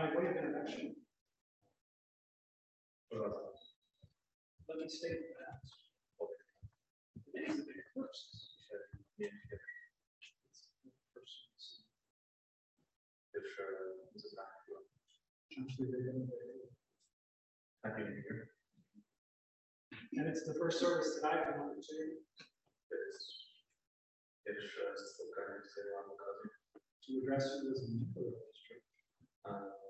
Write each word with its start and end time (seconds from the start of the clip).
By 0.00 0.08
way 0.16 0.32
of 0.32 0.36
introduction, 0.40 0.96
let 3.12 4.78
me 4.80 4.88
state 4.88 5.20
that. 5.36 5.60
Today 7.28 7.52
the 7.52 7.68
very 7.68 7.84
first. 7.92 8.24
Happy 17.84 18.02
New 18.02 18.08
Year. 18.08 18.48
And 20.16 20.26
it's 20.28 20.44
the 20.46 20.54
first 20.54 20.80
service 20.80 21.20
that 21.20 21.30
I've 21.30 21.44
been 21.44 21.60
to, 21.60 21.76
z 21.76 21.92
serią 25.74 26.00
okazji. 26.12 26.48
to 27.04 27.10
address 27.20 27.44
you 27.62 27.70
as 27.70 27.78
a 27.82 27.88
member 27.92 28.24
of 28.28 28.34
this 28.40 28.56
church. 28.64 29.89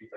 It's 0.00 0.12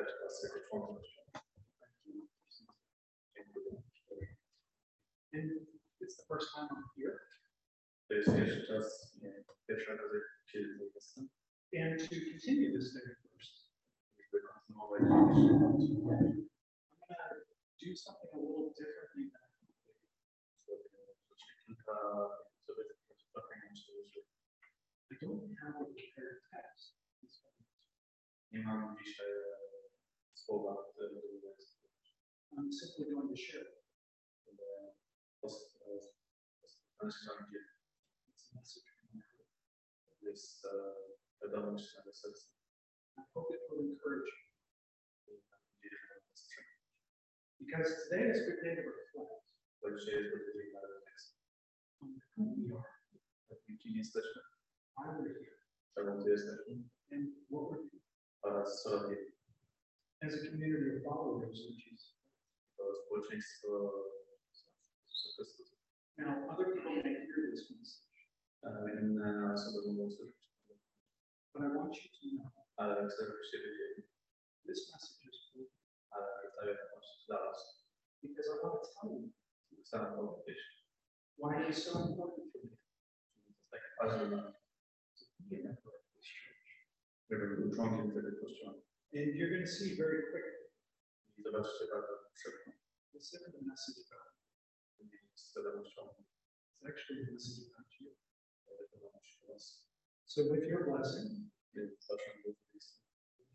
the 6.17 6.23
first 6.28 6.47
time 6.56 6.67
I'm 6.72 6.83
here. 6.97 7.20
To 8.08 8.14
jest 8.16 8.36
pierwszy 8.36 8.67
czas, 8.67 9.17
nie, 9.22 9.44
pierwsza 9.67 9.94
okazja, 9.94 10.20
kiedy 10.52 10.78
tu 10.78 10.92
jestem. 10.95 11.30
And 11.73 12.00
to 12.00 12.16
continue 12.31 12.72
this 12.78 12.94
very 12.94 13.16
first, 13.22 13.70
I'm 14.59 14.75
gonna 14.78 15.28
do 17.80 17.95
something 17.95 18.30
a 18.33 18.38
little 18.38 18.73
differently 18.78 19.23
than 19.31 19.42
I 25.11 25.16
don't 25.22 25.58
have 25.64 25.75
a 25.75 25.86
prepared 25.86 26.39
text. 26.53 26.98
E, 30.50 30.76
które 30.92 31.08
będę 31.09 31.28
I'm 32.58 32.72
simply 32.72 33.06
going 33.14 33.30
to 33.30 33.36
share. 33.36 33.70
Uh, 34.48 34.88
uh, 35.44 36.02
it's 36.64 36.80
a 37.02 37.06
message 37.06 37.28
e, 40.66 40.70
wiadomość 41.42 41.95
na 42.06 42.14
serce. 42.14 42.48
I 43.17 43.22
hope 43.34 43.56
it 43.56 43.62
will 43.70 43.92
encourage 43.92 44.30
you. 44.34 44.48
Because 47.59 47.89
today 48.04 48.30
is 48.32 48.38
a 48.42 48.45
good 48.45 48.61
day 48.64 48.76
to 48.76 48.82
reflect. 48.82 49.45
Bardzo 49.84 50.06
dzień 50.06 50.23
na 50.73 50.82
refleksję. 50.82 51.38
on 52.02 52.09
who 52.36 52.44
we 52.56 52.73
are, 52.76 52.94
why 54.95 55.06
we're 55.17 55.34
here, 55.39 55.58
and 57.11 57.28
what 57.50 57.70
we're 57.70 57.78
doing. 57.78 58.04
Oraz 58.42 58.84
co 58.84 58.89
robimy. 58.89 59.36
As 60.23 60.34
a 60.34 60.50
community 60.50 60.98
of 60.98 61.04
followers 61.04 61.44
of 61.50 61.76
Jesus. 61.78 62.17
To 62.78 62.83
społeczeństwo 62.95 63.70
Jezusa 65.08 65.30
Chrystusa. 65.36 65.76
Now, 66.17 66.50
other 66.52 66.73
people 66.73 66.92
may 67.04 67.14
hear 67.14 67.52
this 67.52 67.72
message, 67.72 68.08
Inne 69.02 69.54
osoby 69.54 69.88
mogą 69.88 70.11
słyszeć, 70.11 70.36
but 71.54 71.61
I 71.64 71.77
want 71.77 71.95
you 71.95 72.10
to 72.11 72.36
know 72.36 72.58
ale 72.77 73.08
chcę, 73.08 73.26
this 74.66 74.92
message 74.94 75.30
is 75.30 75.52
for 75.52 75.61
you. 75.61 75.70
Ale 76.11 76.52
ta 76.56 76.66
wiadomość 76.66 77.26
dla 77.27 77.45
Was. 77.45 77.88
because 78.22 78.50
I 78.50 78.64
want 78.64 78.82
to 78.83 78.89
tell 79.02 79.11
you. 79.11 79.30
Chcę 79.83 79.98
Wam 80.00 80.16
powiedzieć, 80.17 80.88
why 81.38 81.64
it 81.64 81.70
is 81.70 81.83
so 81.83 82.00
important 82.00 82.52
for 82.52 82.61
me 82.64 82.70
to 82.70 83.48
jest 83.48 83.70
takie 83.72 83.89
ważne 84.02 84.27
dla 84.27 84.38
mnie, 84.38 84.54
to 85.20 85.26
be 85.39 85.56
a 85.56 85.60
member 85.64 85.94
of 85.94 86.04
this 86.16 86.26
church. 86.26 86.67
Żebym 89.14 89.32
był 89.32 89.34
członkiem 89.34 89.34
tego 89.34 89.34
kościoła. 89.34 89.34
And 89.34 89.36
you're 89.36 89.50
going 89.50 89.66
to 89.66 89.72
see 89.72 89.95
very 89.95 90.22
quickly 90.32 90.68
I 91.38 91.44
zobaczcie 91.44 91.86
bardzo 91.94 92.14
szybko, 92.34 92.72
this 93.14 93.34
isn't 93.34 93.56
a 93.56 93.64
message 93.72 94.00
about 94.12 94.28
it's 95.34 96.90
actually 96.90 97.22
a 97.23 97.32
message 97.32 97.72
about 97.73 97.88
you. 98.00 98.16
e, 98.68 98.88
wiadomość 98.92 99.40
o 99.44 99.48
Was. 99.54 99.86
So 100.26 100.42
with 100.44 100.64
your 100.70 100.86
blessing, 100.86 101.52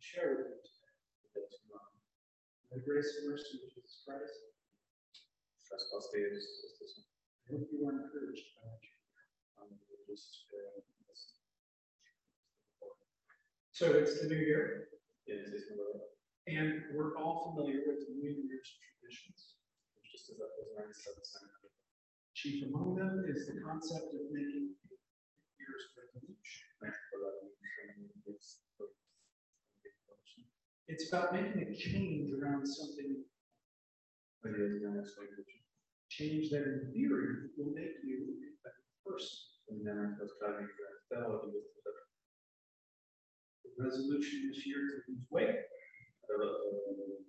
share 0.01 0.37
with 0.37 0.49
you 0.49 0.63
today 0.63 0.93
Widać 1.25 1.61
the 2.71 2.81
grace 2.81 3.19
and 3.19 3.31
mercy 3.31 3.57
of 3.57 3.73
Jesus 3.75 4.05
Christ. 4.05 4.53
przez 5.59 5.93
łaskę 5.93 6.19
Jezusa 6.19 7.03
I 7.49 7.53
hope 7.53 7.73
you 7.73 7.89
are 7.89 7.97
encouraged 8.05 8.45
by 8.55 8.61
what 8.61 8.83
you 8.83 8.91
hear. 8.91 9.27
Mam 9.57 9.71
nadzieję, 9.71 10.05
że 10.07 10.13
jesteście 10.13 10.57
Was. 11.09 11.41
So 13.73 13.87
it's 14.01 14.21
the 14.21 14.29
new 14.29 14.43
year, 14.49 14.89
And 16.47 16.83
we're 16.93 17.17
all 17.17 17.55
familiar 17.55 17.81
with 17.87 18.09
New 18.09 18.35
Year's 18.49 18.71
traditions. 18.83 19.57
Wszyscy 20.03 20.33
zapoznani 20.37 20.95
z 20.95 21.03
tradycjami. 21.05 21.53
Chief 22.35 22.65
among 22.69 22.97
them 22.97 23.25
is 23.29 23.47
the 23.47 23.61
concept 23.61 24.15
of 24.15 24.21
making 24.31 24.65
a 24.75 24.87
New 24.89 24.99
Year's 25.59 25.87
resolution. 25.97 26.73
It's 30.89 31.13
about 31.13 31.33
making 31.33 31.63
a 31.63 31.75
change 31.75 32.33
around 32.33 32.67
something, 32.67 33.25
change 36.09 36.51
that 36.51 36.65
in 36.67 36.93
theory 36.93 37.29
will 37.57 37.73
make 37.73 37.97
you 38.05 38.19
a 38.29 38.69
better 38.69 38.85
person. 39.07 39.53
Resolution 43.79 44.49
this 44.49 44.67
year 44.67 44.79
to 44.79 45.13
lose 45.13 45.27
weight, 45.31 45.57
Ale, 46.31 46.47
e, 46.47 47.23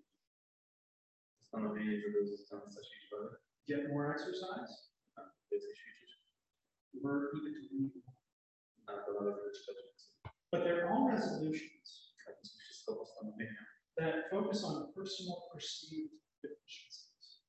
Postanowienie, 1.39 2.01
żeby 2.01 2.27
zostać 2.27 2.61
stracić 2.71 3.09
wagę, 3.11 3.35
get 3.67 3.89
more 3.89 4.13
exercise, 4.13 4.73
uh, 5.17 5.29
learn 7.03 7.27
even 7.37 7.53
to 7.53 7.61
read. 7.71 7.91
But 10.51 10.63
they're 10.63 10.89
all 10.89 11.11
resolutions 11.11 12.13
that 13.97 14.29
focus 14.31 14.63
on 14.63 14.93
personal 14.93 15.49
perceived 15.53 16.13
deficiencies. 16.41 17.43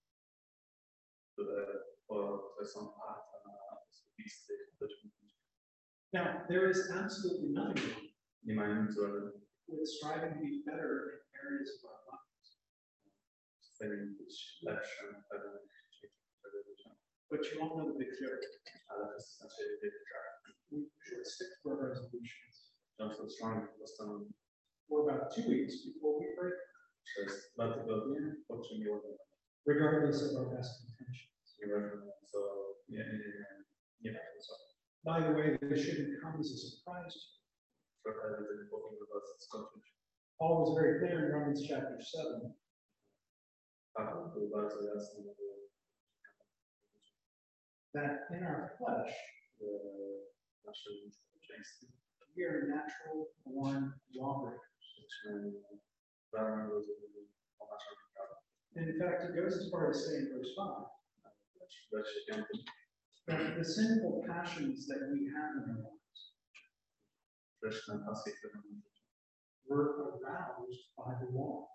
doświadczeniach. 4.81 5.41
Uh, 6.12 6.25
now, 6.25 6.47
there 6.49 6.71
is 6.71 6.91
absolutely 6.91 7.50
nothing 7.53 8.03
Nie 8.44 8.55
mają 8.55 8.82
nic 8.82 8.94
złego 8.94 9.44
with 9.69 9.88
striving 9.88 10.34
to 10.34 10.41
be 10.44 10.62
better 10.71 10.91
in 11.25 11.41
areas 11.41 11.69
of 11.77 11.91
our 11.91 12.00
lives, 12.10 12.49
z 13.60 13.78
tym 13.78 14.16
być 14.19 14.60
lepszym 14.62 15.22
w 15.22 15.28
pewnych 15.28 15.62
częściach 15.72 16.10
tego 16.43 16.62
życia. 16.69 16.91
but 17.31 17.41
you 17.53 17.62
all 17.62 17.71
know 17.75 17.87
the 17.93 17.99
big 17.99 18.12
joke. 18.21 18.47
Ale 18.88 19.09
wszyscy 19.12 19.37
znaczy 19.37 19.62
wytyczają. 19.82 20.31
We 20.70 20.79
should 21.08 21.29
stick 21.29 21.50
to 21.62 21.70
our 21.70 21.88
resolutions 21.88 22.75
Często 22.99 23.26
trzymamy 23.26 23.69
postanowienia 23.79 24.32
for 24.88 25.11
about 25.11 25.35
two 25.35 25.43
weeks 25.49 25.75
before 25.87 26.14
we 26.20 26.43
break, 26.43 26.55
przez 27.05 27.52
dwa 27.55 27.75
tygodnie, 27.79 28.35
po 28.49 28.61
czym 28.61 28.79
je 28.79 28.93
ładują. 28.93 29.17
regardless 29.67 30.23
of 30.23 30.37
our 30.38 30.56
best 30.56 30.88
intentions. 30.88 31.58
Nieważne 31.61 32.12
co, 32.25 32.38
nie, 32.88 32.99
nie, 32.99 33.12
nie, 33.12 33.64
nieważne 34.00 34.41
co. 34.41 34.52
By 35.05 35.23
the 35.23 35.32
way, 35.35 35.58
this 35.58 35.87
shouldn't 35.87 36.20
come 36.23 36.38
as 36.41 36.46
a 36.46 36.56
surprise. 36.56 37.14
to 37.14 37.29
you. 37.29 37.44
Paul 40.39 40.61
was 40.61 40.77
very 40.79 40.99
clear 40.99 41.27
in 41.27 41.33
Romans 41.33 41.62
chapter 41.69 41.97
7 42.03 42.55
Paweł 43.97 44.31
był 44.35 44.49
bardzo 44.49 44.83
jasny, 44.83 45.23
że 45.23 45.45
that 47.95 48.31
in 48.31 48.45
our 48.45 48.71
flesh, 48.79 49.15
we 52.37 52.45
are 52.45 52.67
natural 52.67 53.27
born 53.47 53.93
lawbreakers. 54.15 54.61
in 58.77 58.99
fact, 58.99 59.25
it 59.25 59.35
goes 59.37 59.55
as 59.56 59.71
far 59.71 59.91
as 59.91 60.06
saying, 60.06 60.29
verse 60.33 60.55
5, 60.56 60.67
W 61.61 61.97
wersie 61.97 62.21
piątym 62.27 62.61
that 63.27 63.59
the 63.59 63.65
sinful 63.65 64.25
passions 64.27 64.87
that 64.89 65.11
we 65.12 65.31
have 65.37 65.53
in 65.56 65.71
our 65.71 65.83
lives 65.83 66.04
grzeszne 67.64 68.05
pasje, 68.06 68.32
które 68.32 68.52
mamy 68.55 68.81
w 68.81 68.84
życiu. 68.84 69.05
were 69.69 69.84
aroused 70.06 70.84
by 70.96 71.12
the 71.20 71.28
law. 71.38 71.69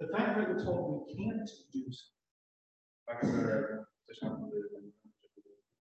The 0.00 0.08
fact 0.08 0.30
that 0.36 0.48
we're 0.48 0.64
told 0.64 1.06
we 1.06 1.14
can't 1.14 1.46
do 1.74 1.92
something 1.92 2.20
Fakt, 3.06 3.26
że 3.26 3.84
ktoś 4.04 4.22
nam 4.22 4.40
mówi, 4.40 4.56
że 4.62 4.80
nie 4.82 4.92
żeby 5.34 5.50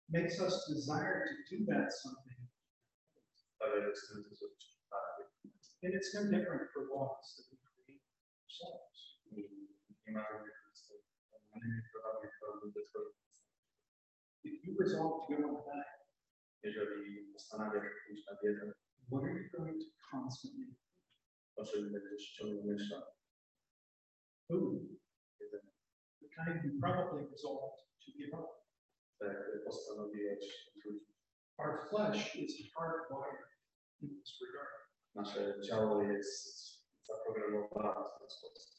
makes 0.09 0.41
us 0.41 0.53
desire 0.69 1.23
to 1.27 1.33
do 1.51 1.73
that 1.73 1.93
something. 2.03 2.39
sprawia, 3.55 3.81
że 3.85 3.91
chcemy 3.91 4.23
to 4.23 4.35
zrobić 4.35 4.77
tak. 4.89 5.03
And 5.83 5.93
it's 5.95 6.13
no 6.13 6.21
different 6.37 6.61
for 6.73 6.81
laws 6.95 7.35
that 7.35 7.45
we 7.51 7.57
create 7.57 8.03
ourselves. 8.43 8.99
I 9.25 9.35
nie 10.05 10.13
ma 10.13 10.21
żadnych 10.31 10.63
innych 11.55 11.91
programów, 11.91 12.31
które 12.35 12.71
by 12.73 12.83
tworzyć. 12.89 13.17
If 14.43 14.67
you 14.67 14.75
resolve 14.79 15.27
to 15.27 15.41
go 15.41 15.49
on 15.49 15.55
a 15.55 15.63
diet, 15.63 16.02
Jeżeli 16.63 17.31
postanawiasz 17.33 17.91
pójść 18.07 18.25
na 18.25 18.33
dietę, 18.41 18.73
what 19.11 19.23
are 19.23 19.33
you 19.33 19.49
going 19.57 19.81
to 19.83 19.89
constantly 20.11 20.75
o 21.55 21.63
czym 21.65 21.91
będziesz 21.91 22.31
ciągle 22.31 22.63
myślał, 22.63 23.01
food? 24.47 24.81
jedzenie. 25.39 25.71
The 26.21 26.27
kind 26.35 26.65
you 26.65 26.79
probably 26.81 27.29
resolved 27.31 27.79
to 28.05 28.11
give 28.17 28.33
up. 28.33 28.47
Tak 29.19 29.63
postanowiłeś 29.65 30.71
wrócić. 30.75 31.13
Our 31.57 31.89
flesh 31.89 32.35
is 32.35 32.73
hardwired 32.75 33.45
in 34.01 34.09
this 34.09 34.41
regard. 34.41 34.73
Nasze 35.15 35.61
ciało 35.61 36.03
jest 36.03 36.63
zaprogramowane 37.03 38.09
w 38.09 38.19
ten 38.19 38.29
sposób. 38.29 38.73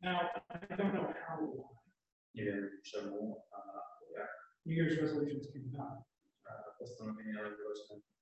Now, 0.00 0.20
I 0.50 0.76
don't 0.76 0.92
know 0.92 1.14
how 1.26 1.68
Nie 2.34 2.44
wiem 2.44 2.80
czemu, 2.84 3.44
a 3.52 3.58
jak 4.12 4.28
New 4.66 4.78
Year's 4.78 5.00
resolutions 5.00 5.52
came 5.52 5.64
about, 5.74 6.04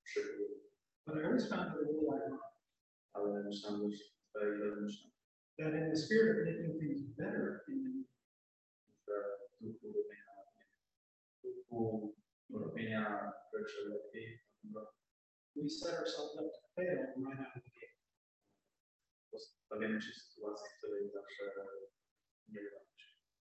przybyły, 0.03 0.47
but 1.05 1.15
I 1.15 1.23
always 1.25 1.49
found 1.49 1.67
it 1.67 1.73
a 1.73 1.91
little 1.91 2.15
ironic 2.15 2.41
ale 3.13 3.43
myślałem, 3.43 3.91
jest 3.91 4.03
ironiczne, 4.35 5.09
that 5.57 5.73
in 5.73 5.89
the 5.89 5.97
spirit 5.97 6.37
of 6.37 6.45
making 6.45 6.79
things 6.79 7.01
better 7.17 7.63
in 7.67 7.83
the 7.83 7.97
we 15.57 15.69
set 15.69 15.93
ourselves 15.99 16.37
up 16.37 16.45
to 16.45 16.61
fail 16.77 16.97
right 17.25 17.39
out 17.41 17.55
of 17.55 17.61
the 17.65 17.71
gate. 17.73 17.97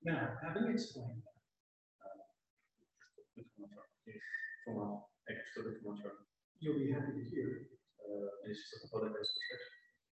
Now, 0.03 0.33
having 0.41 0.71
explained 0.73 1.21
that, 1.21 1.37
uh, 2.01 2.25
Już 4.67 5.53
to 5.55 5.61
you'll 6.61 6.77
be 6.79 6.93
happy 6.93 7.11
to 7.13 7.35
hear. 7.35 7.49
e, 7.99 8.47
jeśli 8.47 8.63
sobie 8.63 8.89
polegać 8.91 9.27
słyszeć, 9.27 9.61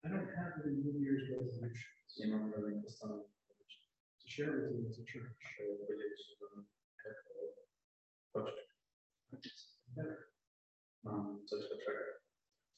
I 0.05 0.08
don't 0.08 0.35
have 0.37 0.52
any 0.64 0.73
New 0.85 0.96
Year's 1.05 1.29
resolutions 1.31 2.19
nie 2.19 2.26
mam 2.29 2.50
żadnych 2.52 2.85
postanowień, 2.85 3.32
to 4.23 4.29
share 4.29 4.52
with 4.61 4.70
you 4.73 4.88
as 4.88 4.99
a 4.99 5.05
church. 5.12 5.41
żeby 5.58 5.87
podzielić 5.87 6.20
się 6.26 6.35
z 6.37 6.41
wami 6.41 6.67
jako 7.05 7.23
kościół. 8.32 8.64
but 9.31 9.46
it's 9.46 9.81
better. 9.96 10.29
Mam. 11.02 11.46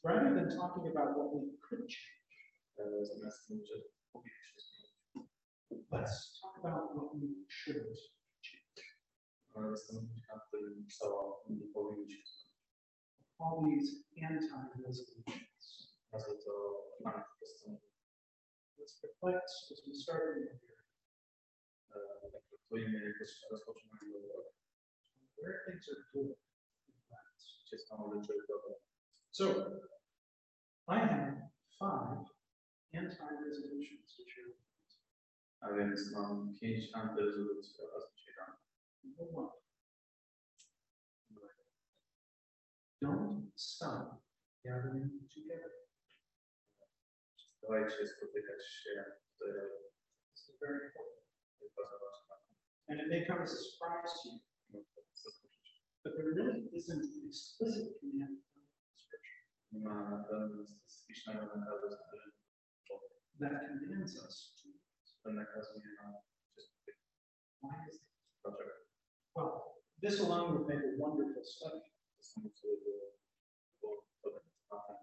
Rather 0.05 0.35
than 0.35 0.59
talking 0.59 0.87
about 0.97 1.17
what 1.17 1.31
we 1.33 1.41
could 1.69 1.81
change, 1.81 2.17
E, 2.79 3.05
Zamiast 3.05 3.51
mówić, 3.51 3.69
że 3.69 3.75
powinniśmy 4.13 4.61
zmienić, 4.61 4.97
let's 5.93 6.41
talk 6.41 6.59
about 6.65 6.91
what 6.97 7.21
we 7.21 7.27
should 7.49 7.83
change. 7.83 8.16
Nie 11.49 11.67
powinniśmy. 11.75 12.47
All 13.39 13.65
these 13.65 13.91
anti-resolutions. 14.23 15.97
Razy 16.13 16.39
to 16.45 16.53
antystanowienie. 17.05 17.87
Let's 18.79 19.03
reflect 19.03 19.73
as 19.73 19.83
we 19.87 19.95
start 19.95 20.37
where 25.39 25.63
things 25.67 25.89
are 25.89 26.05
good. 26.13 26.37
Gdzie 27.67 27.79
są 27.79 28.23
rzeczy. 28.23 28.33
So, 29.31 29.45
I 30.89 30.99
have 30.99 31.51
five 31.79 32.25
anti-resolutions 32.95 34.17
to 34.17 34.23
share. 34.31 34.47
with 34.47 34.57
you. 34.57 34.67
A 35.61 35.73
więc 35.73 36.13
mam 36.13 36.55
pięć 36.61 36.95
antyrezolucji 36.95 37.85
oraz 37.85 38.15
dzisiaj 38.17 38.35
rano. 38.39 38.66
Don't 43.03 43.53
stop 43.55 44.23
gathering 44.65 45.11
together. 45.35 45.73
Dawajcie 47.63 48.07
spotykać 48.07 48.67
się 48.67 49.05
This 50.33 50.49
is 50.49 50.57
very 50.61 50.87
important. 50.87 51.17
And 52.89 53.01
it 53.01 53.09
may 53.09 53.27
come 53.27 53.43
as 53.43 53.53
a 53.53 53.57
surprise 53.57 54.13
to 54.23 54.29
you, 54.31 54.85
but 56.05 56.13
there 56.17 56.31
really 56.35 56.71
isn't 56.73 57.03
an 57.03 57.23
explicit 57.29 57.99
command 58.01 58.39
from 58.47 58.63
Scripture 58.97 59.43
Nie 59.73 59.81
ma 59.81 60.11
naprawdę 60.11 60.67
specyficznego 60.67 61.41
nakazu, 61.57 61.97
który 62.09 62.33
that 63.41 63.53
commands 63.69 64.15
us 64.25 64.55
to. 64.63 64.69
ten 65.25 65.35
nakazuje 65.35 65.87
nam 66.03 66.13
się 66.55 66.63
spotykać. 66.63 66.97
Why 67.63 67.91
is 67.91 67.99
that? 68.43 68.76
Well, 69.37 69.77
this 70.01 70.21
alone 70.21 70.53
would 70.53 70.67
make 70.67 70.81
a 70.81 70.97
wonderful 70.97 71.45
study. 71.45 71.81
To 72.17 72.23
samo 72.23 72.51
sobie 72.55 72.77
było, 72.85 73.19
było 73.81 74.07
to 74.23 74.31
tematem. 74.31 74.97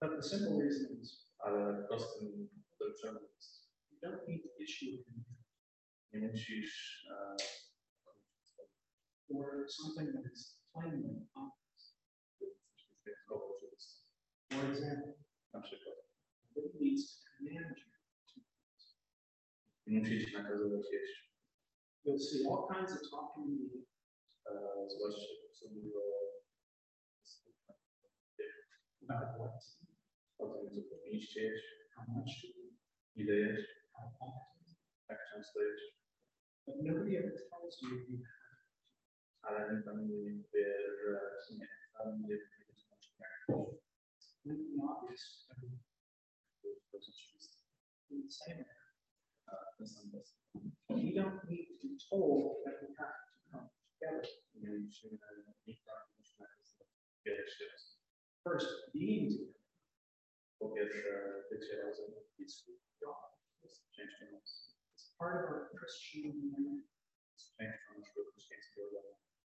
But 0.00 0.10
the 0.16 0.22
simple 0.22 0.62
reason 0.62 1.00
is 1.02 1.28
Ale 1.38 1.84
prostym 1.88 2.48
rzeczą 2.80 3.18
jest, 3.36 3.68
you 3.90 3.98
don't 4.00 4.28
need 4.28 4.42
to 4.42 4.48
issue 4.62 5.04
nie 6.12 6.28
musisz 6.28 7.06
e, 7.10 7.36
or 9.34 9.66
something 9.68 10.12
that 10.12 10.32
is 10.32 10.58
plainly 10.72 11.26
obvious. 11.34 11.96
For 14.50 14.70
example, 14.70 15.14
Na 15.52 15.60
przykład, 15.60 15.96
nobody 16.56 16.78
needs 16.80 17.20
to 17.20 17.24
command 17.38 17.78
you 17.78 17.92
nie 19.86 20.00
musisz 20.00 20.32
nakazywać 20.32 20.92
jeść. 20.92 21.31
You'll 22.04 22.18
see 22.18 22.44
all 22.48 22.66
kinds 22.72 22.92
of 22.92 23.00
talk 23.10 23.34
in 23.38 23.46
the 23.46 23.54
media 23.62 23.82
zwłaszcza 24.88 25.34
co 25.52 25.68
było 25.68 26.02
about 29.02 29.38
what 29.38 29.52
to 29.60 29.84
eat, 29.84 29.98
o 30.38 30.58
tym, 30.58 30.84
co 30.88 30.96
how 31.94 32.04
much 32.14 32.42
to 32.42 32.46
eat, 32.46 32.74
ile 33.16 33.34
jeść, 33.34 33.68
how 33.92 34.06
often. 34.20 34.74
często 35.32 35.62
jeść. 35.62 36.02
But 36.66 36.76
nobody 36.82 37.18
ever 37.18 37.32
tells 37.50 37.82
you 37.82 37.88
you 37.88 38.18
czym 41.46 41.56
uh, 41.56 41.60
jak 41.60 41.70
it's 44.16 44.34
completely 44.42 44.82
obvious 44.90 45.46
to 45.48 45.54
to. 47.48 47.62
In 48.10 48.22
the 48.22 48.30
same 48.30 48.81
ten 49.78 49.86
sam 49.86 50.10
we 50.88 51.12
don't 51.14 51.40
need 51.48 51.66
to 51.68 51.74
be 51.82 51.96
told 52.10 52.62
that 52.64 52.76
we 52.82 52.88
have 52.98 53.16
to 53.26 53.34
come 53.50 53.68
together. 53.98 54.22
First, 58.44 58.68
being 58.92 59.30
together 60.60 61.44
is 62.38 62.64
with 62.66 62.82
God. 63.00 63.30
jest 63.62 63.82
It's 64.94 65.06
part 65.18 65.44
of 65.44 65.50
our 65.50 65.70
Christian 65.76 66.32
domu. 66.32 66.82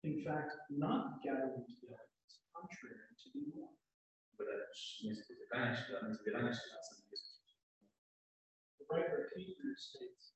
In 0.02 0.25
fact, 0.25 0.52
not 0.70 1.23
gathering 1.23 1.64
together 1.66 2.06
is 2.26 2.38
contrary 2.52 2.99
to 3.23 3.30
the 3.34 3.42
norm. 3.50 3.76
Wręcz 4.38 5.02
nie 5.04 5.14
spotykanie 5.16 5.76
się, 5.76 6.06
nie 6.08 6.14
zbieranie 6.14 6.54
się 6.54 6.68
razem 6.75 6.99
jest 7.11 7.34
The 8.73 8.73
writer 8.73 8.73
of 8.90 9.30
Hebrews 9.36 9.80
states, 9.88 10.34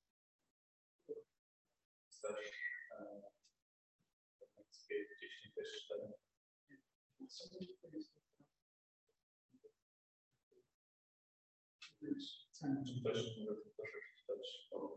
gdzieś 5.19 5.53
też 5.55 5.85
cztery. 5.85 6.13
and 7.19 7.31
so 7.31 7.45
many 7.53 7.67
things. 7.81 8.05
Hebrews 11.99 12.47
10, 12.53 12.87
Czy 12.87 13.03
też 13.03 13.37
może 13.39 13.55
to 13.55 13.69
proszę 13.75 13.97
przeczytać 14.15 14.67
o 14.71 14.95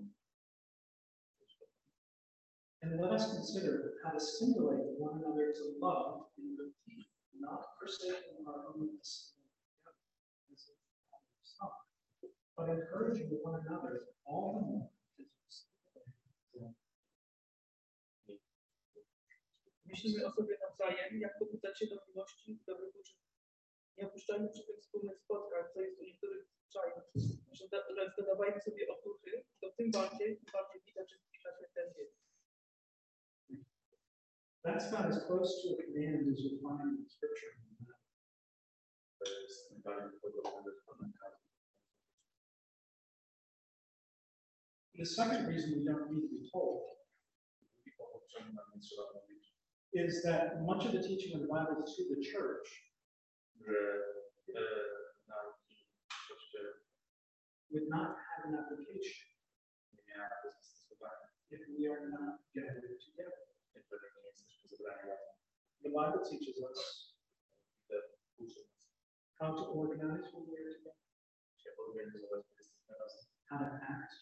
And 2.82 3.00
let 3.00 3.12
us 3.12 3.26
consider 3.34 3.94
how 4.02 4.10
to 4.12 4.20
stimulate 4.20 4.98
one 4.98 5.24
another 5.24 5.52
to 5.54 5.64
love 5.78 6.26
in 6.38 6.56
good 6.56 6.72
deed, 6.86 7.06
not 7.40 7.60
forsaking 7.78 8.46
our 8.46 8.66
own 8.74 8.98
but 12.66 12.78
encouraging 12.78 13.28
one 13.42 13.58
another 13.66 14.06
all 14.26 14.54
the 14.54 14.62
more. 14.70 14.88
Myślimy 19.86 20.26
o 20.26 20.30
sobie 20.30 20.58
nawzajem 20.60 21.20
jako 21.20 21.44
budżecie 21.44 21.86
do 21.86 21.96
miłości 22.08 22.52
i 22.52 22.64
dobrych 22.66 22.96
uczynków. 22.96 23.32
Nie 23.96 24.06
opuszczajmy 24.06 24.48
przy 24.48 24.66
tych 24.66 24.80
wspólnych 24.80 25.18
spotkań, 25.18 25.64
co 25.74 25.80
jest 25.80 26.00
u 26.00 26.04
niektórych 26.04 26.46
zwyczajów, 26.46 27.02
lecz 27.96 28.16
dodawajmy 28.16 28.60
sobie 28.60 28.88
otuchy, 28.88 29.44
to 29.60 29.72
tym 29.76 29.90
bardziej, 29.90 30.36
tym 30.38 30.52
bardziej 30.52 30.82
widać, 30.86 31.10
że 31.10 31.16
zbliża 31.18 31.50
się 31.58 31.66
ten 31.74 31.94
dzień. 31.94 32.06
That's 34.64 34.86
about 34.88 35.06
as 35.12 35.26
close 35.26 35.62
to 35.62 35.68
a 35.82 35.86
command 35.92 36.28
as 36.32 36.40
you 36.44 36.50
find 36.62 36.98
in 36.98 37.08
Scripture. 37.08 37.52
To 39.18 39.40
jest 39.40 39.70
najdalej 39.70 40.20
podobne 40.20 40.62
do 40.64 40.72
The 44.94 45.06
second 45.06 45.48
reason 45.48 45.78
we 45.78 45.84
don't 45.84 46.10
need 46.12 46.20
to 46.20 46.28
be 46.28 46.48
told 46.52 46.82
I 47.86 47.90
powód, 47.98 48.22
czemu 48.32 48.52
nam 48.54 48.64
nie 48.74 48.80
trzeba 48.80 49.02
mówić, 49.14 49.54
is 49.92 50.22
that 50.22 50.62
much 50.62 50.86
of 50.86 50.92
the 50.92 51.02
teaching 51.08 51.34
of 51.34 51.40
the 51.40 51.52
Bible 51.56 51.82
to 51.82 52.02
the 52.12 52.20
church. 52.32 52.68
Że 53.54 53.74
nauki 55.26 55.74
w 56.08 56.28
kościele 56.28 56.70
would 57.70 57.88
not 57.88 58.16
have 58.26 58.48
an 58.48 58.54
application. 58.54 59.28
Nie 59.92 60.02
miały 60.08 60.52
zastosowania, 60.54 61.28
if 61.50 61.62
we 61.78 61.90
are 61.92 62.08
not 62.08 62.40
gathered 62.54 63.04
together. 63.06 63.38
jeżeli 63.74 64.22
nie 64.22 64.28
jesteśmy 64.28 64.76
zebrani 64.76 65.08
razem. 65.08 65.34
The 65.82 65.88
Bible 65.88 66.22
teaches 66.30 66.58
us 66.68 67.12
Te 67.88 67.94
uczy 68.38 68.60
nas 68.60 68.82
how 69.38 69.54
to 69.54 69.64
organize 69.72 70.30
when 70.32 70.44
we're 70.50 70.74
together, 70.74 70.94
się 71.56 71.70
organizować, 71.88 72.44
kiedy 72.48 72.62
jesteśmy 72.62 72.94
razem, 72.98 73.24
how 73.48 73.58
to 73.58 73.76
act 73.94 74.21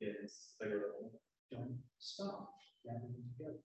Z 0.00 0.56
tego 0.58 1.10
don't 1.50 1.82
stop 1.98 2.54
gathering 2.84 3.34
together. 3.36 3.62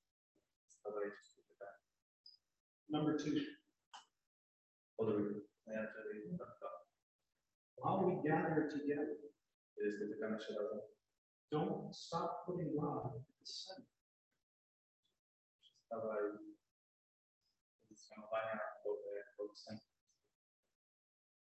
stawajcie 0.67 1.23
sobie 1.23 1.47
pytania. 1.49 1.79
Number 2.89 3.17
two, 3.17 3.31
while 7.77 8.05
we 8.05 8.29
gather 8.29 8.69
together, 8.71 9.17
don't 11.51 11.95
stop 11.95 12.45
putting 12.45 12.75
God 12.75 13.15
at 13.15 13.21
the 13.39 13.45
center. 13.45 13.87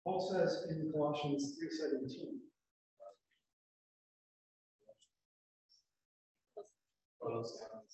Paul 0.04 0.20
says 0.32 0.66
in 0.70 0.92
Colossians 0.92 1.58
3:17, 1.58 2.51
Kolosjan 7.22 7.86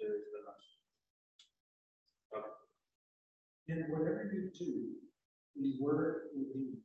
3:11. 0.00 0.54
Tak, 2.30 2.46
in 3.68 3.78
whatever 3.90 4.30
you 4.34 4.50
do, 4.50 4.70
in 5.56 5.78
word 5.80 6.30
or 6.36 6.44
deed, 6.54 6.82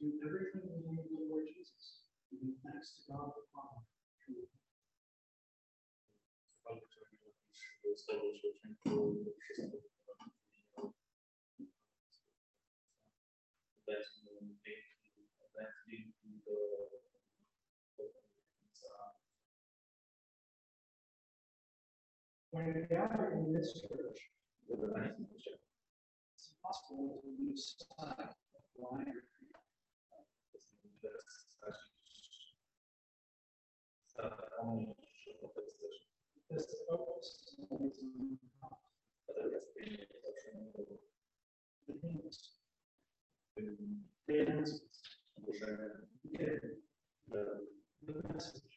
do 0.00 0.06
everything 0.26 0.62
in 0.62 0.82
the 0.82 0.88
name 0.88 0.98
of 0.98 1.06
the 1.10 1.26
Lord 1.30 1.46
Jesus, 1.48 2.04
giving 2.30 2.56
thanks 2.64 2.96
to 2.96 3.12
God 3.12 3.32
the 3.36 3.42
Father. 3.54 3.82
him. 4.28 4.48
cokolwiek, 15.86 16.15
When 22.56 22.86
gather 22.88 23.32
in 23.36 23.52
this 23.52 23.68
church, 23.74 24.32
Wybranie 24.68 25.12
w 25.12 25.16
tym 25.16 25.26
kościele. 25.26 25.58
it's 26.34 26.52
impossible 26.52 27.20
to 27.20 27.28
lose 27.38 27.76
sight 27.76 28.32
of 28.56 28.62
because 36.48 36.66
the 36.66 36.76
focus 36.88 37.26
is 37.26 37.66
always 37.68 37.98
on 38.10 38.38
The 41.86 41.94
hymns, 42.02 42.38
the 45.36 45.52
the 47.28 47.42
the 48.06 48.14
message. 48.32 48.76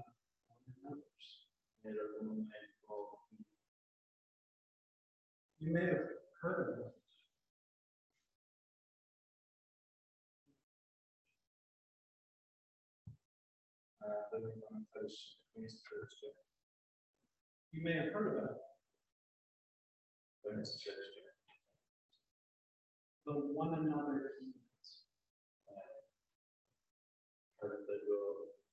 one 0.81 1.01
You 5.59 5.73
may 5.73 5.85
have 5.85 6.07
heard 6.41 6.67
of 6.69 6.79
it. 6.79 6.93
Uh, 14.03 14.23
jeszcze 15.53 16.52
You 17.73 17.81
may 17.81 17.93
have 17.97 18.13
heard 18.13 18.37
of 18.37 18.43
it. 18.45 18.57
to 20.43 20.57
nie 20.57 20.65
słyszeliście. 20.65 21.21
The 23.25 23.31
one 23.33 23.73
another 23.77 24.29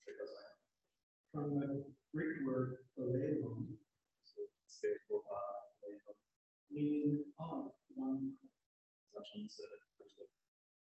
przekazania 0.00 0.50
uh, 0.50 0.61
From 1.33 1.61
the 1.61 1.85
Greek 2.14 2.45
word 2.47 2.78
słowa 5.07 5.40
mojego 5.83 6.11
uh, 6.11 6.16
meaning 6.71 7.25
of 7.38 7.73
one 7.97 8.37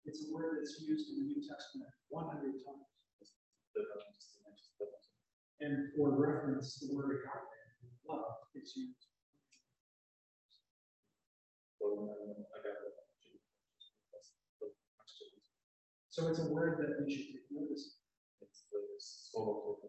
It's 0.06 0.26
a 0.26 0.34
word 0.34 0.58
that's 0.58 0.82
used 0.82 1.10
in 1.10 1.16
the 1.16 1.26
New 1.32 1.42
Testament 1.48 1.94
100 2.10 2.66
times. 2.66 2.90
And 5.62 5.94
for 5.96 6.10
reference, 6.18 6.80
the 6.80 6.96
word 6.96 7.12
agape 7.12 7.59
It's 8.56 8.76
used. 8.76 9.06
So 16.10 16.28
it's 16.28 16.40
a 16.40 16.50
word 16.50 16.78
that 16.82 17.06
we 17.06 17.14
should 17.14 17.28
take 17.32 17.48
notice. 17.52 17.96
of. 19.36 19.80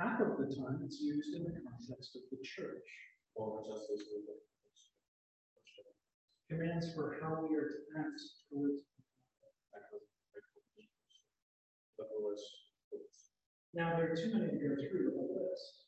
Half 0.00 0.20
of 0.20 0.38
the 0.38 0.46
time 0.54 0.80
it's 0.84 1.00
used 1.00 1.34
in 1.34 1.44
the 1.44 1.60
context 1.60 2.16
of 2.16 2.22
the 2.30 2.38
church. 2.42 2.88
Commands 6.48 6.94
for 6.94 7.18
how 7.20 7.46
we 7.46 7.54
are 7.56 7.68
to 7.68 8.00
act 8.00 8.20
towards. 8.50 8.82
Now, 13.74 13.96
there 13.96 14.10
are 14.10 14.16
too 14.16 14.32
many 14.34 14.50
to 14.50 14.58
go 14.58 14.74
through 14.74 15.04
the 15.04 15.14
whole 15.14 15.46
list, 15.50 15.87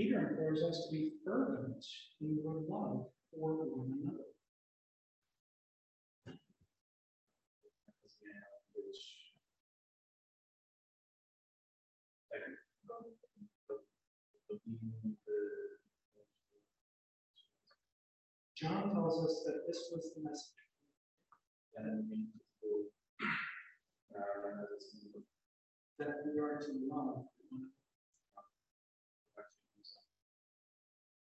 Peter 0.00 0.30
implores 0.30 0.62
us 0.62 0.88
to 0.88 0.96
be 0.96 1.12
fervent 1.22 1.84
in 2.22 2.38
your 2.42 2.64
love 2.70 3.04
for 3.30 3.68
one 3.76 4.00
another. 4.00 4.24
John 18.56 18.94
tells 18.94 19.24
us 19.26 19.44
that 19.44 19.66
this 19.66 19.90
was 19.92 20.12
the 20.16 20.22
message. 20.22 20.60
That 25.98 26.14
we 26.24 26.40
are 26.40 26.58
to 26.58 26.72
love 26.90 27.26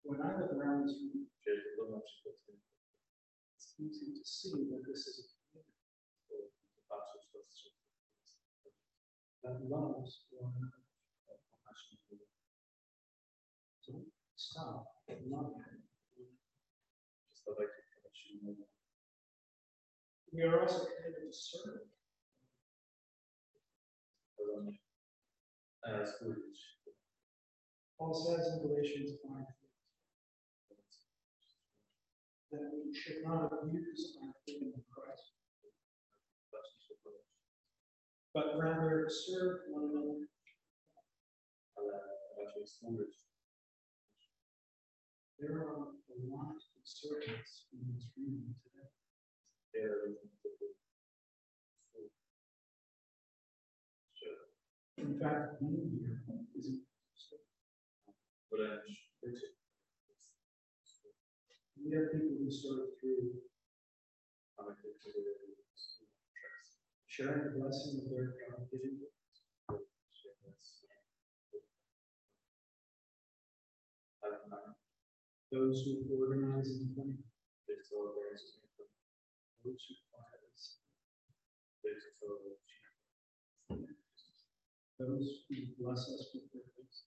When 0.05 0.21
I 0.21 0.37
look 0.41 0.53
around 0.53 0.87
this 0.87 0.99
room, 0.99 1.27
it's 3.57 3.75
easy 3.79 4.13
to 4.13 4.25
see 4.25 4.51
that 4.71 4.83
this 4.87 5.07
is 5.07 5.19
a 5.19 5.27
community 5.51 5.79
that 9.43 9.57
loves 9.71 10.27
one 10.31 10.53
another. 10.59 10.83
So 13.81 14.05
stop 14.37 14.87
loving. 15.31 15.83
We 20.33 20.43
are 20.43 20.61
also 20.63 20.87
committed 20.87 21.31
to 21.31 21.37
serve. 21.37 21.81
Paul 27.99 28.15
says 28.15 28.47
in 28.49 28.67
Galatians 28.67 29.11
five 29.23 29.47
that 32.53 32.69
we 32.85 32.93
should 32.93 33.25
not 33.25 33.49
abuse 33.49 34.17
our 34.21 34.29
freedom 34.45 34.77
in 34.77 34.85
Christ, 34.93 35.33
but 38.35 38.59
rather 38.61 39.09
serve 39.09 39.61
one 39.71 39.89
another. 39.89 40.29
There 45.41 45.57
are 45.59 45.65
a 45.65 46.17
lot 46.29 46.55
of 46.55 46.63
servants 46.85 47.67
in 47.73 47.81
this 47.93 48.07
room 48.17 48.55
today. 48.63 48.89
In 54.99 55.19
fact, 55.19 55.61
many 55.61 55.89
here 55.99 56.23
isn't. 56.57 56.83
We 61.93 62.01
have 62.01 62.09
people 62.09 62.41
who 62.41 62.49
serve 62.49 62.97
through 63.05 63.37
sharing 67.05 67.45
the 67.45 67.61
blessing 67.61 68.01
of 68.01 68.09
their 68.09 68.33
God 68.33 68.65
given. 68.73 68.97
Those 75.53 75.85
who 75.85 76.09
organize 76.17 76.81
and 76.81 76.97
plan, 76.97 77.13
those 77.69 77.93
who 77.93 78.09
fire 80.17 80.49
us, 80.49 80.81
those 84.97 85.45
who 85.45 85.61
bless 85.77 86.09
us 86.09 86.33
with 86.33 86.49
their 86.57 86.65
gifts, 86.73 87.05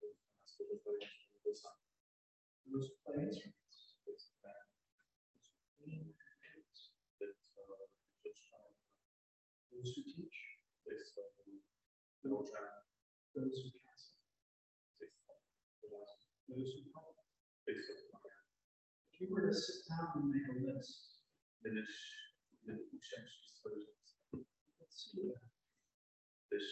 those 0.00 0.56
who 0.56 0.80
play 0.80 0.96
instruments, 0.96 1.52
those 2.72 2.88
who 2.88 2.96
clean 3.04 3.28
hands, 3.28 3.62
those 9.82 9.98
who 9.98 10.06
teach, 10.06 10.38
those 10.86 11.10
who 12.22 13.74
counsel, 13.82 14.14
those 16.46 16.70
who 16.70 16.86
help. 16.94 17.10
If 19.10 19.18
you 19.18 19.26
were 19.34 19.42
to 19.42 19.50
sit 19.50 19.82
down 19.90 20.22
and 20.22 20.30
make 20.30 20.46
a 20.54 20.62
list, 20.62 21.18
let's 21.66 21.90
see 24.94 25.26
that. 25.26 25.42
This 26.52 26.66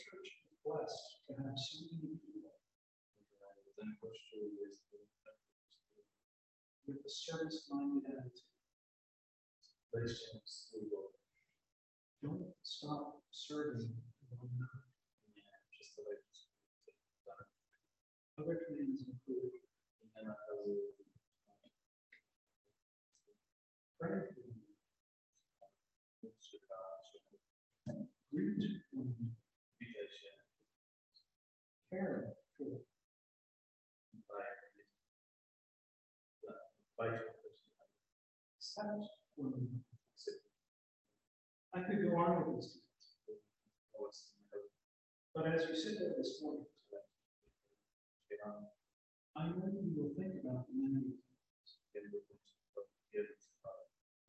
church 0.00 0.32
is 0.32 0.56
blessed 0.64 1.04
to 1.28 1.36
have 1.44 1.56
so 1.60 1.76
many 1.92 2.16
people 2.24 2.56
with 6.88 7.04
a 7.04 7.10
service-minded 7.10 8.08
attitude. 8.08 8.49
Don't 12.22 12.46
stop 12.62 13.22
serving 13.32 13.90
one 14.30 14.38
another. 14.54 14.86
Other 18.38 18.58
commands 18.68 19.02
include 19.02 19.50
pray 24.00 24.20
for 24.30 24.46
greet 28.32 28.56
care 31.90 32.34
for 32.56 32.64
one 36.96 37.08
accept 38.56 38.86
one 38.86 38.86
another. 38.86 39.19
I 41.74 41.80
could 41.86 42.02
go 42.02 42.18
on 42.18 42.46
with 42.46 42.56
this. 42.56 42.78
But 45.34 45.46
as 45.46 45.68
you 45.68 45.76
sit 45.76 45.98
there 45.98 46.14
this 46.18 46.42
morning, 46.42 46.66
I 49.36 49.46
know 49.46 49.70
you 49.70 49.94
will 49.96 50.10
think 50.18 50.42
about 50.42 50.66
the 50.66 50.74
many 50.74 51.14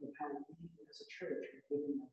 of 0.04 0.10
how 0.20 0.28
we 0.34 0.40
as 0.90 1.02
a 1.02 1.06
church 1.10 1.44
are 1.44 1.62
living 1.70 2.02
these 2.02 2.10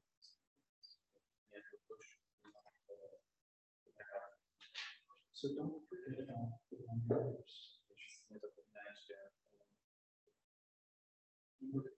So 5.35 5.49
don't 5.55 5.83
forget 5.89 6.19
about 6.25 6.49
the 6.71 6.77
one. 11.63 11.98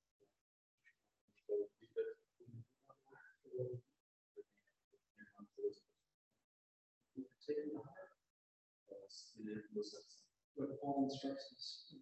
do 9.43 9.83
serca. 9.83 10.21
what 10.55 10.69
Paul 10.81 11.09
instructs 11.09 11.51
us. 11.53 11.95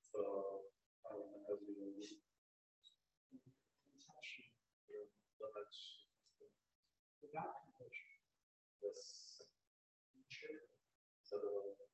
Co 0.00 0.18
Paweł 1.02 1.30
nakazuje 1.38 1.74
Compassion 3.92 4.44
dawać 5.40 5.72
without 7.22 7.54
compulsion, 7.64 8.08
bez 8.82 9.00
cheerful, 10.28 10.68
zadowolenia, 11.22 11.86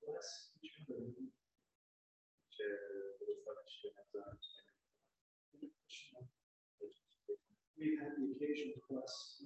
bless 0.00 0.28
each 0.64 0.78
other, 0.82 1.00
gdzie 2.50 2.68
błogosławić 3.18 3.72
się. 5.88 6.16
We've 7.78 8.00
had 8.00 8.12
the 8.16 8.24
occasion 8.34 8.72
to 8.74 8.80
bless 8.88 9.42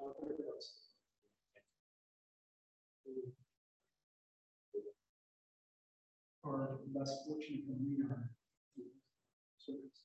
Are 0.00 0.14
less 6.94 7.12
fortunate 7.26 7.66
than 7.66 7.78
we 7.84 8.02
are. 8.06 8.30
So 9.58 9.72
it's 9.84 10.00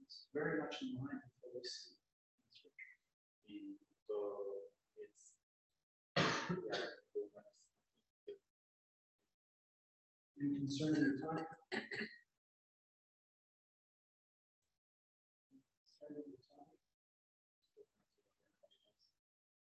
it's 0.00 0.26
very 0.32 0.60
much 0.60 0.76
in 0.80 0.94
line 0.96 1.20
with 1.20 1.34
what 1.42 1.52
we 1.54 1.62
see. 1.64 1.98
in 2.38 2.50
Scripture. 2.54 2.94
I 3.48 3.74
to 4.06 4.18
jest 4.96 5.38
jak 6.66 7.14
u 7.14 7.30
nas 7.34 7.58
And 10.40 10.56
concerning 10.58 11.04
the 11.04 11.18
time. 11.26 11.46
Concerning 16.00 16.30
the 16.32 16.40
time, 16.48 16.78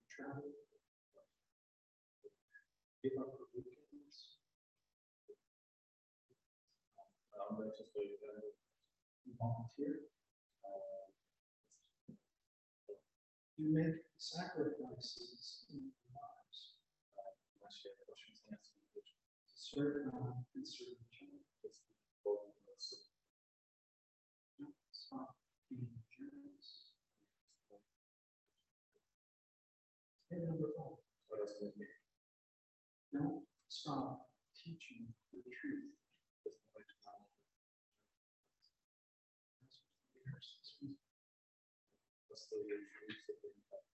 travel. 0.09 0.53
Give 3.03 3.17
up 3.21 3.29
our 3.35 3.49
weekends, 3.55 4.17
mam 7.39 7.57
będzie 7.59 7.85
swoich 7.85 8.13
względów, 8.15 8.55
volunteer. 9.43 9.95
Uh, 10.63 11.11
you 13.59 13.67
make 13.75 13.99
sacrifices 14.17 15.67
in 15.71 15.91
your 15.91 16.07
lives 16.15 16.59
właśnie 17.59 17.91
poświęcenia 18.07 18.59
swoich 18.63 18.95
życia. 18.95 19.17
to 19.49 19.57
serve 19.57 20.11
God 20.11 20.35
and 20.55 20.69
serve 20.69 20.99
each 21.11 21.23
other. 21.23 21.41
Jest 21.63 21.85
Bogiem 22.25 22.53
osób. 22.77 22.99
Don't 24.59 24.75
stop 24.91 25.29
being 25.71 25.99
generous. 26.19 26.95
And 30.31 30.45
number 30.49 30.69
four, 30.77 30.99
oraz 31.29 31.63
mówię, 31.63 31.87
don't 33.13 33.47
stop 33.69 34.31
teaching 34.65 35.13
the 35.31 35.43
truth. 35.43 35.97
to 36.43 36.49
jest 36.51 36.63
moje 36.75 36.85
czytanie. 36.87 37.27
That's 39.61 39.79
what 39.81 39.97
the 40.13 40.31
verse 40.31 40.59
is. 40.63 40.77
To 42.29 42.37
stoi 42.37 42.65
w 42.65 42.67
miejscu, 42.67 43.33
w 43.33 43.39
którym 43.39 43.63
tak, 43.71 43.85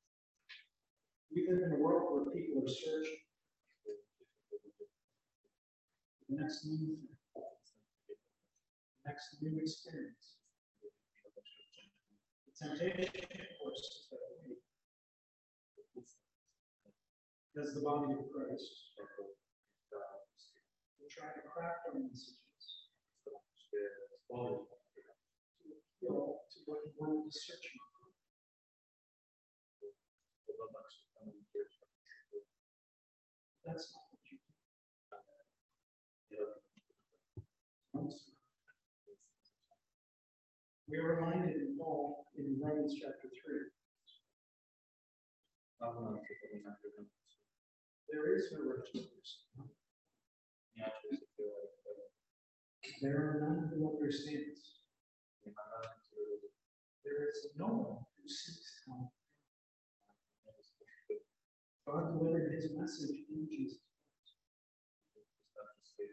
We 1.34 1.44
live 1.44 1.60
in 1.60 1.72
a 1.72 1.76
world 1.76 2.08
where 2.08 2.34
people 2.34 2.64
are 2.64 2.68
searching 2.68 3.20
the 6.28 6.40
next 6.40 6.64
new 6.64 6.96
thing, 6.96 7.08
the 8.08 8.16
next 9.04 9.36
new 9.40 9.60
experience. 9.60 10.40
The 12.48 12.52
temptation, 12.56 13.20
of 13.44 13.52
course, 13.60 13.80
is 13.80 14.08
that 14.08 14.24
we, 14.44 14.56
as 17.60 17.74
the 17.74 17.80
body 17.84 18.12
of 18.12 18.24
Christ, 18.32 18.96
we 21.00 21.08
try 21.12 21.28
to 21.28 21.42
craft 21.44 21.92
our 21.92 22.00
messages 22.00 22.36
to 23.24 23.36
appeal 24.32 24.68
to 26.00 26.58
what 26.64 26.80
the 26.84 26.92
world 26.96 27.24
is 27.28 27.36
searching 27.44 27.76
for. 27.76 27.88
That's 33.68 33.92
not 33.92 34.08
what 34.08 34.24
you 34.32 34.38
do. 34.40 34.48
We 40.88 40.96
are 40.96 41.20
reminded 41.20 41.56
in 41.56 41.76
Paul 41.76 42.24
in 42.38 42.56
Romans 42.64 42.94
chapter 42.98 43.28
three, 43.28 43.68
there 48.10 48.34
is 48.34 48.50
no 48.52 48.58
righteousness. 48.72 49.28
There 53.02 53.16
are 53.16 53.38
none 53.40 53.68
who 53.68 53.92
understands. 53.94 54.80
There 57.04 57.28
is 57.28 57.48
no 57.58 57.66
one 57.66 57.98
who 58.16 58.28
seeks 58.28 58.80
God. 58.88 59.08
God 61.86 62.18
delivered 62.18 62.52
his 62.52 62.70
message 62.76 63.16
in 63.30 63.46
Jesus. 63.48 63.78
It 65.98 66.10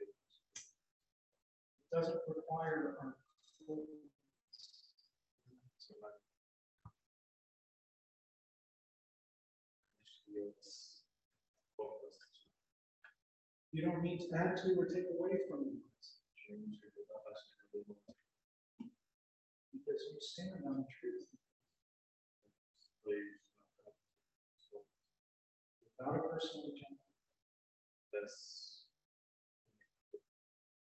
doesn't 1.95 2.19
require 2.27 2.99
our 2.99 3.15
You 13.71 13.83
don't 13.83 14.03
need 14.03 14.19
to 14.19 14.27
add 14.35 14.55
to 14.63 14.75
or 14.79 14.85
take 14.85 15.03
away 15.11 15.35
from 15.49 15.67
the 15.67 15.75
because 19.73 20.01
you 20.07 20.19
stand 20.19 20.63
on 20.65 20.77
the 20.77 20.87
truth. 20.99 21.27
Without 25.97 26.15
a 26.15 26.29
personal 26.29 26.71
agenda, 26.71 26.99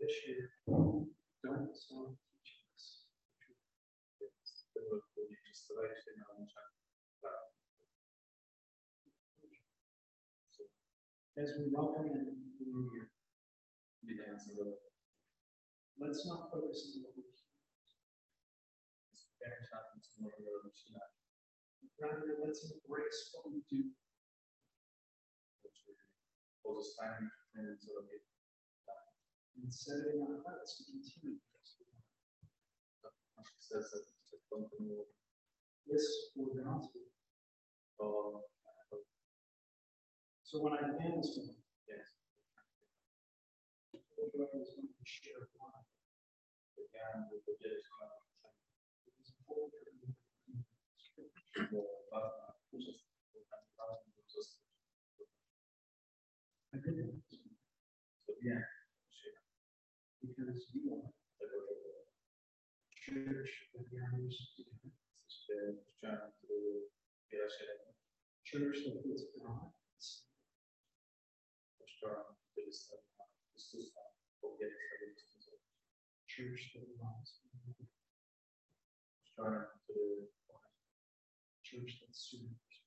this 0.00 0.14
year, 0.26 0.50
don't 0.66 1.74
stop 1.74 2.14
teaching 2.30 2.62
us. 2.74 3.06
Nauczać 6.18 6.70
prawa. 7.20 7.50
As 11.36 11.48
we 11.58 11.64
welcome 11.70 12.06
in 12.06 12.24
the 12.58 12.64
new 12.64 12.84
year, 12.94 13.06
let's 15.98 16.26
not 16.26 16.50
focus 16.50 16.78
on 16.86 17.02
what 17.04 17.14
we 20.38 20.44
robić. 20.44 20.78
Rather, 22.00 22.38
let's 22.44 22.62
embrace 22.72 23.30
what 23.32 23.44
we 23.52 23.60
do 23.70 23.98
tym, 27.52 27.78
co 27.78 27.94
robimy. 27.94 28.37
And 29.62 29.74
set 29.74 29.98
it 30.06 30.14
in 30.14 30.22
our 30.22 30.38
hearts 30.46 30.78
to 30.78 30.82
continue. 30.90 31.38
this. 31.52 31.78
naszych 33.36 33.62
sercach 33.62 34.02
przez 34.26 34.42
kontynuowanie 34.50 35.18
this 35.86 36.06
organozity. 36.36 37.10
to, 37.98 38.06
to 38.90 38.96
So 40.42 40.58
when 40.62 40.72
I 40.72 40.82
began 40.92 41.20
this 41.20 41.38
one, 41.38 41.54
jest. 41.88 42.14
I 43.92 43.98
I 43.98 44.58
was 44.58 44.70
going 44.76 44.88
to 44.88 45.04
share 45.04 45.46
why. 45.58 45.84
Wiedziałem, 46.76 47.24
że 47.30 47.36
podzielę 47.46 47.76
się 47.82 47.94
na 48.00 48.08
It 49.06 49.14
was 49.18 49.28
important 49.38 49.72
for 49.72 49.92
me 49.92 50.00
to 50.00 50.16
read 50.46 50.64
scripture. 50.98 51.58
Because 60.28 60.66
you 60.74 60.92
are 60.94 61.08
church 63.04 63.70
that 63.72 63.82
kościołem, 65.26 66.32
który 66.38 66.88
zbiera 67.26 67.50
się 67.50 67.64
church 68.44 68.84
that 68.84 69.02
puts 69.02 69.22
God 69.42 69.78
church 76.38 76.70
that 76.74 76.86
loves, 77.02 77.42
church 81.66 81.98
that 81.98 82.14
serves, 82.14 82.78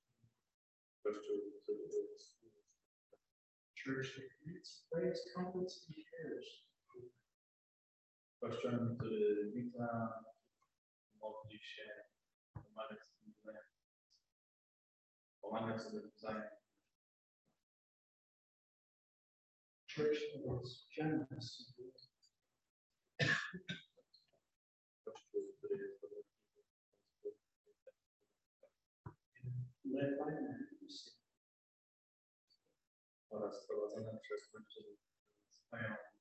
church 3.76 4.08
that 4.16 4.28
greets, 4.40 4.70
prays, 4.90 5.20
comforts, 5.36 5.84
and 5.86 5.96
cares. 6.08 6.71
Kościołem, 8.42 8.96
który 8.98 9.52
wita, 9.54 10.12
modli 11.14 11.58
się, 11.62 12.04
pomaga 12.54 12.96
sobie 12.96 13.26
nawzajem, 13.26 13.64
pomaga 15.40 15.78
sobie 15.78 16.00
nawzajem. 16.00 16.50
Church 19.94 20.20
that 20.32 20.62
is 20.64 20.88
generous. 20.96 21.72
Kościół, 25.04 25.42
który 25.58 25.76
jest 25.76 26.02
led 29.84 30.18
by 30.18 30.32
oraz 33.30 33.66
prowadzone 33.66 34.18
przez 34.22 34.48
którzy 34.48 34.96
stoją 35.50 36.11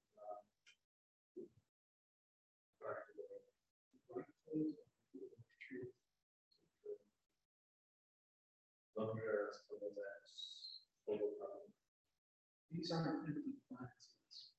These 12.72 12.92
aren't 12.92 13.08
empty 13.08 13.42
phrases. 13.68 14.52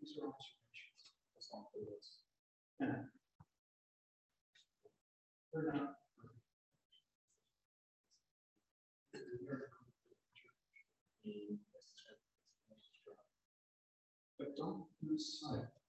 These 0.00 0.18
are 0.18 0.28
observations. 0.28 1.12
to 1.34 1.42
są 1.42 1.66
obserwacje. 1.66 2.20
And 2.80 3.08
they're 5.52 5.72
not. 5.72 5.96
But 14.38 14.56
don't 14.56 14.86
lose 15.02 15.38
sight. 15.40 15.80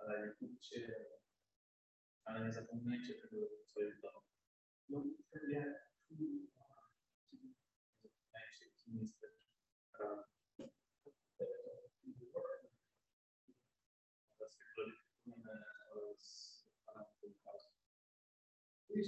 ale 0.00 0.26
nie 0.26 0.32
kupcie, 0.34 0.94
ale 2.24 2.44
nie 2.44 2.52
zapominajcie 2.52 3.14
Please 4.90 5.06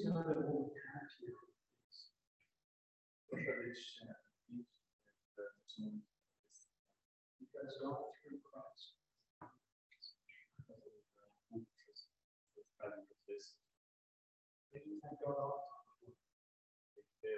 know 0.07 0.23
that 0.23 0.39
what 0.39 0.55
we 0.55 0.79
have 0.95 1.11
here 1.19 1.35
is 1.91 2.13
Proszę 3.29 3.53
być 3.59 4.01
w 5.37 5.67
czym 5.67 6.03
jest 6.49 6.71
because 7.41 7.75
God 7.83 8.15
through 8.23 8.43
Christ 8.49 8.97
Bóg 11.51 11.65
przez 11.77 12.09
przez 12.53 12.67
sprawił, 12.67 13.07
że 13.07 13.15
to 13.27 13.33
jest 13.33 13.59
Maybe 14.73 15.01
thank 15.01 15.19
God 15.21 15.62
God. 17.23 17.31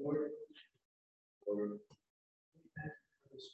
Lord, 0.00 0.30
Lord, 1.48 1.70
we 1.70 2.64
thank 2.76 2.92
you 2.94 3.08
for 3.22 3.28
this. 3.34 3.46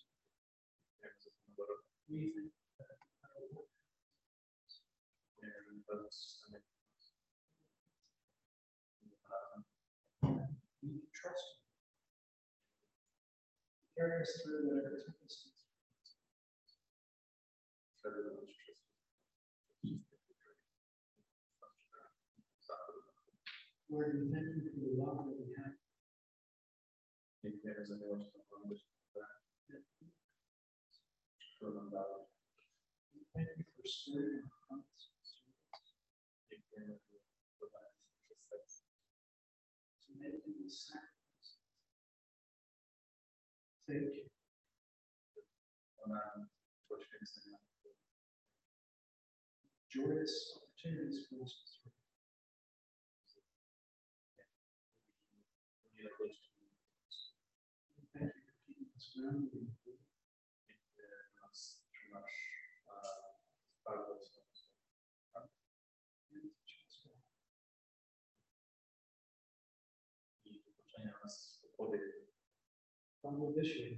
We 1.01 1.03
thank 1.03 1.15
you 1.27 2.51
that 2.79 2.99
our 3.25 3.45
work 3.55 3.69
pewnie 5.95 6.11
systemie 6.11 6.61
we 10.83 10.89
can 10.91 11.09
trust. 11.13 11.47
Carry 13.97 14.23
us 14.23 14.43
through 14.43 14.63
Lord, 23.91 24.11
we 24.15 24.33
thank 24.35 24.47
you 24.57 24.63
for 24.75 24.81
the 24.81 24.91
love 24.99 25.19
that 25.25 25.39
we 25.39 25.47
have. 25.55 25.75
Thank 27.43 27.55
you 33.57 33.65
for 33.77 33.87
stirring 33.87 34.54
Joyous 49.95 50.59
opportunities 50.59 51.27
for 51.31 51.39
us 51.45 51.55
to 51.71 51.91
thank 58.19 58.35
you. 58.35 58.43
for 58.43 58.55
keeping 58.67 58.91
us 58.97 59.07
grounded 59.15 59.55
in 59.55 59.71
you. 59.87 59.95
Dziękuję 60.67 61.09
nas, 61.43 61.87
że 61.93 62.09
masz 62.13 62.35
bardzo 63.85 64.13
and 65.37 65.49
teach 66.67 66.85
us 66.87 66.97
well. 67.05 67.21
i 70.45 70.63
uczenia 70.79 71.19
nas 71.25 71.65
odpowiedzi. 71.65 72.25
Father, 73.25 73.57
this 73.57 73.73
year, 73.81 73.97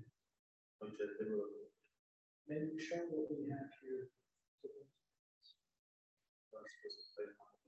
Ojcze, 0.81 1.05
may 2.47 2.59
you 2.63 2.79
show 2.79 3.03
what 3.11 3.27
we 3.35 3.51
have 3.51 3.71
here 3.83 4.07
to 4.63 4.69
us. 4.69 5.49
w 6.47 6.51
ten 6.51 6.65
sposób 6.75 7.05
tutaj 7.09 7.27
mamy 7.39 7.67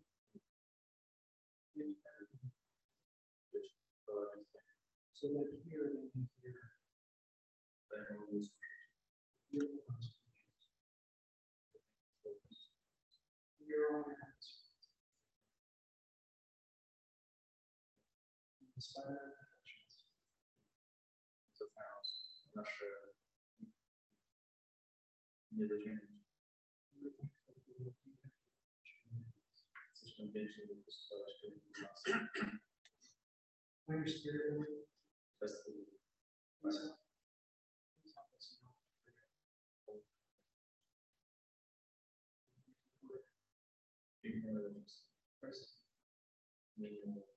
In 1.77 1.95
być 3.53 3.67
prowadzić 4.07 4.49
So 5.13 5.27
that 5.35 5.49
here 5.65 5.89
hear 6.43 6.55
tutaj 7.91 8.17
mogli 8.17 8.51
your 13.69 13.85
own 13.95 14.05
hands. 14.21 14.47
In 18.77 18.81
spite 18.81 19.05
of 19.05 19.19
our 19.19 19.49
actions, 19.59 19.95
cofając 21.59 22.09
nasze 22.59 22.87
niedociągnięcia. 25.53 26.19
we're 27.01 27.11
thankful 27.17 27.43
for 27.47 27.55
what 27.55 27.69
you 27.69 27.85
have 27.85 27.95
done. 28.05 28.19
Jesteśmy 29.91 30.27
wdzięczni, 30.29 30.63
że 30.67 30.75
posłuchałeś 30.85 31.41
się 31.41 31.49
nas 31.83 32.03
By 33.87 33.95
your 33.95 34.09
Spirit, 46.79 47.07
Lord, 47.07 47.28